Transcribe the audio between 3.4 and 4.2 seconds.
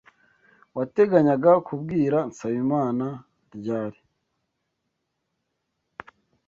ryari?